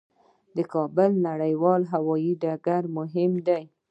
د 0.55 0.57
کابل 0.73 1.11
نړیوال 1.27 1.81
هوايي 1.93 2.33
ډګر 2.41 2.83
مهم 2.97 3.31
دی 3.47 3.63